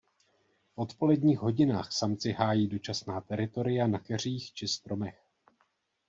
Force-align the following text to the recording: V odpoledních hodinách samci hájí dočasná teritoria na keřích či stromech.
V 0.67 0.77
odpoledních 0.79 1.39
hodinách 1.39 1.91
samci 1.91 2.31
hájí 2.31 2.67
dočasná 2.67 3.21
teritoria 3.21 3.87
na 3.87 3.99
keřích 3.99 4.53
či 4.53 4.67
stromech. 4.67 5.23